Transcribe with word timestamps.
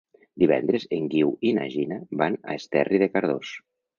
Divendres 0.43 0.85
en 0.97 1.09
Guiu 1.11 1.33
i 1.51 1.51
na 1.59 1.67
Gina 1.75 1.99
van 2.21 2.37
a 2.47 2.57
Esterri 2.63 3.03
de 3.05 3.13
Cardós. 3.19 3.55